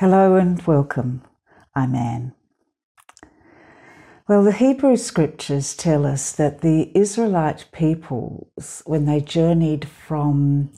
[0.00, 1.20] Hello and welcome.
[1.74, 2.32] I'm Anne.
[4.26, 10.72] Well, the Hebrew scriptures tell us that the Israelite peoples, when they journeyed from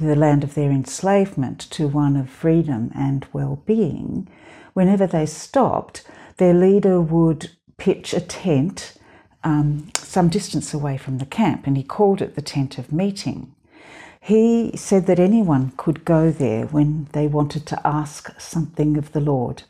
[0.00, 4.28] the land of their enslavement to one of freedom and well being,
[4.72, 6.02] whenever they stopped,
[6.38, 8.94] their leader would pitch a tent
[9.44, 13.54] um, some distance away from the camp, and he called it the tent of meeting.
[14.20, 19.20] He said that anyone could go there when they wanted to ask something of the
[19.20, 19.62] Lord.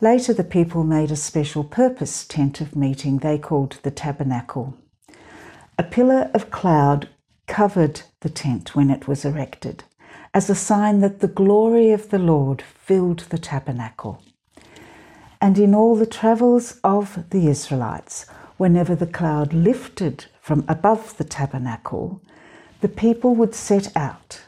[0.00, 4.74] Later, the people made a special purpose tent of meeting they called the tabernacle.
[5.78, 7.08] A pillar of cloud
[7.46, 9.84] covered the tent when it was erected,
[10.34, 14.22] as a sign that the glory of the Lord filled the tabernacle.
[15.40, 18.26] And in all the travels of the Israelites,
[18.56, 22.20] whenever the cloud lifted from above the tabernacle,
[22.80, 24.42] the people would set out.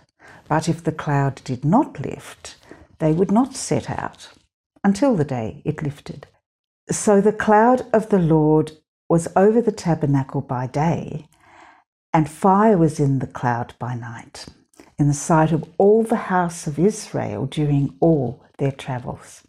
[0.49, 2.57] But if the cloud did not lift,
[2.99, 4.29] they would not set out
[4.85, 6.27] until the day it lifted.
[6.91, 8.73] So the cloud of the Lord
[9.09, 11.27] was over the tabernacle by day,
[12.13, 14.47] and fire was in the cloud by night,
[14.99, 19.43] in the sight of all the house of Israel during all their travels.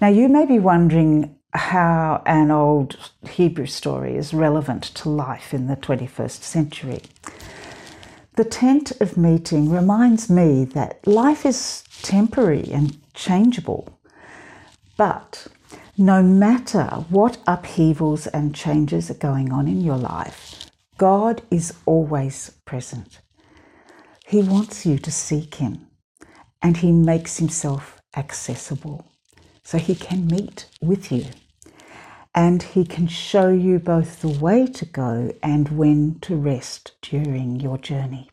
[0.00, 2.96] Now you may be wondering how an old
[3.28, 7.02] Hebrew story is relevant to life in the 21st century.
[8.36, 14.00] The tent of meeting reminds me that life is temporary and changeable.
[14.96, 15.46] But
[15.96, 20.68] no matter what upheavals and changes are going on in your life,
[20.98, 23.20] God is always present.
[24.26, 25.86] He wants you to seek Him
[26.60, 29.06] and He makes Himself accessible
[29.62, 31.26] so He can meet with you
[32.34, 37.60] and He can show you both the way to go and when to rest during
[37.60, 38.28] your journey.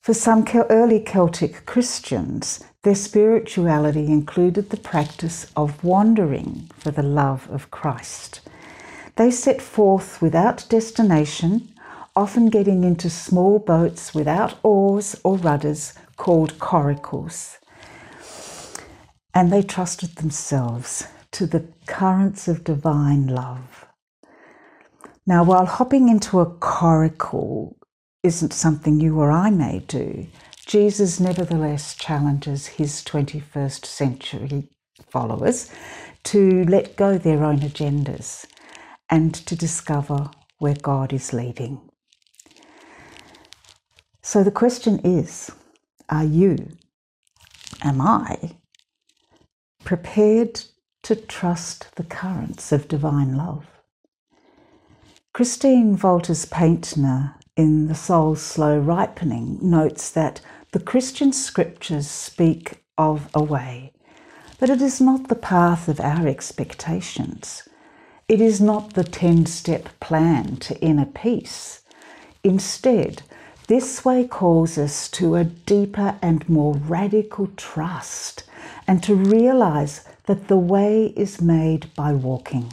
[0.00, 7.46] For some early Celtic Christians, their spirituality included the practice of wandering for the love
[7.50, 8.40] of Christ.
[9.16, 11.68] They set forth without destination,
[12.16, 17.58] often getting into small boats without oars or rudders called coracles.
[19.34, 23.86] And they trusted themselves to the currents of divine love.
[25.26, 27.76] Now, while hopping into a coracle
[28.22, 30.26] isn't something you or I may do,
[30.66, 34.68] Jesus nevertheless challenges his 21st century
[35.10, 35.70] followers
[36.24, 38.46] to let go their own agendas
[39.10, 41.80] and to discover where God is leading.
[44.22, 45.50] So the question is
[46.10, 46.68] are you,
[47.82, 48.56] am I,
[49.84, 50.62] prepared
[51.08, 53.64] to trust the currents of divine love.
[55.32, 60.42] Christine Valters Paintner in The Soul's Slow Ripening notes that
[60.72, 63.94] the Christian scriptures speak of a way,
[64.60, 67.66] but it is not the path of our expectations.
[68.28, 71.80] It is not the 10 step plan to inner peace.
[72.44, 73.22] Instead,
[73.66, 78.44] this way calls us to a deeper and more radical trust
[78.86, 82.70] and to realize that the way is made by walking.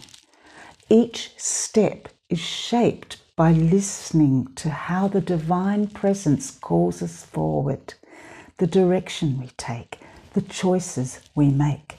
[0.90, 7.94] Each step is shaped by listening to how the divine presence calls us forward,
[8.58, 10.00] the direction we take,
[10.34, 11.96] the choices we make,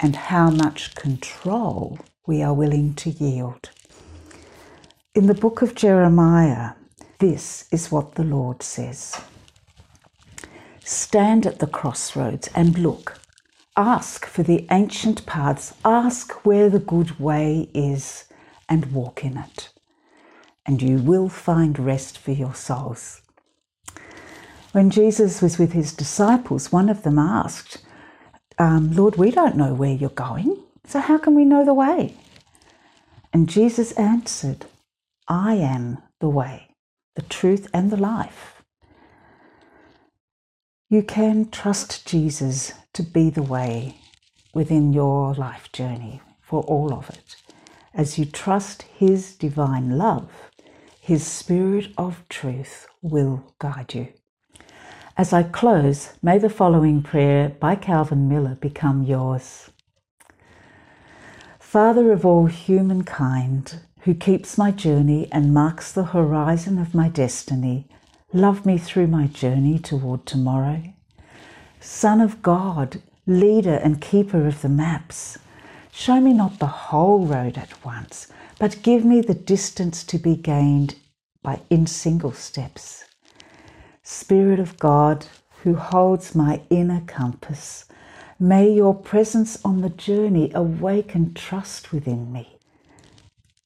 [0.00, 3.70] and how much control we are willing to yield.
[5.14, 6.72] In the book of Jeremiah,
[7.20, 9.14] this is what the Lord says
[10.84, 13.21] Stand at the crossroads and look.
[13.76, 18.26] Ask for the ancient paths, ask where the good way is,
[18.68, 19.70] and walk in it.
[20.66, 23.22] And you will find rest for your souls.
[24.72, 27.78] When Jesus was with his disciples, one of them asked,
[28.58, 32.14] um, Lord, we don't know where you're going, so how can we know the way?
[33.32, 34.66] And Jesus answered,
[35.28, 36.68] I am the way,
[37.16, 38.61] the truth, and the life.
[40.92, 43.96] You can trust Jesus to be the way
[44.52, 47.36] within your life journey for all of it.
[47.94, 50.28] As you trust His divine love,
[51.00, 54.08] His Spirit of truth will guide you.
[55.16, 59.70] As I close, may the following prayer by Calvin Miller become yours.
[61.58, 67.88] Father of all humankind, who keeps my journey and marks the horizon of my destiny,
[68.34, 70.82] Love me through my journey toward tomorrow.
[71.80, 75.38] Son of God, leader and keeper of the maps,
[75.92, 80.34] show me not the whole road at once, but give me the distance to be
[80.34, 80.94] gained
[81.42, 83.04] by in single steps.
[84.02, 85.26] Spirit of God,
[85.62, 87.84] who holds my inner compass.
[88.40, 92.56] May your presence on the journey awaken trust within me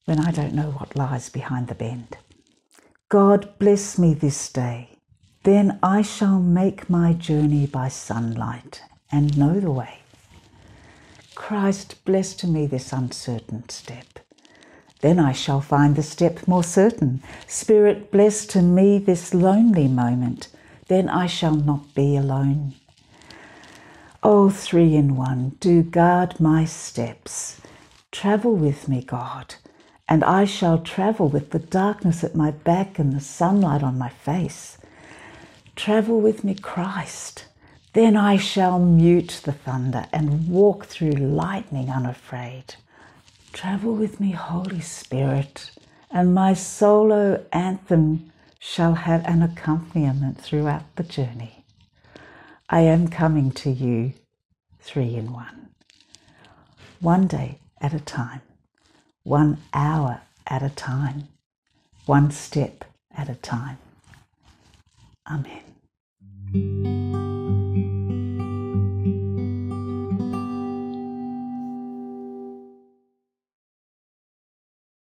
[0.03, 2.17] when I don't know what lies behind the bend.
[3.09, 4.89] God bless me this day.
[5.43, 9.99] Then I shall make my journey by sunlight and know the way.
[11.33, 14.19] Christ bless to me this uncertain step.
[14.99, 17.23] Then I shall find the step more certain.
[17.47, 20.49] Spirit bless to me this lonely moment.
[20.89, 22.73] Then I shall not be alone.
[24.21, 27.61] O three in one, do guard my steps.
[28.11, 29.55] Travel with me, God
[30.09, 34.09] and I shall travel with the darkness at my back and the sunlight on my
[34.09, 34.77] face.
[35.75, 37.45] Travel with me, Christ.
[37.93, 42.75] Then I shall mute the thunder and walk through lightning unafraid.
[43.51, 45.71] Travel with me, Holy Spirit,
[46.11, 51.65] and my solo anthem shall have an accompaniment throughout the journey.
[52.69, 54.13] I am coming to you,
[54.79, 55.69] three in one,
[56.99, 58.41] one day at a time
[59.27, 61.27] one hour at a time,
[62.05, 63.77] one step at a time.
[65.29, 67.26] Amen.